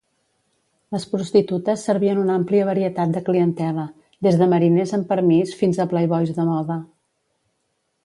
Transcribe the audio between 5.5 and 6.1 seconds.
fins a